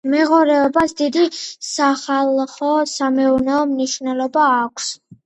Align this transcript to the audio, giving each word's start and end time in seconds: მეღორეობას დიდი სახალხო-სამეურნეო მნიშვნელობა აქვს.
მეღორეობას 0.11 0.95
დიდი 1.01 1.25
სახალხო-სამეურნეო 1.67 3.59
მნიშვნელობა 3.75 4.49
აქვს. 4.57 4.89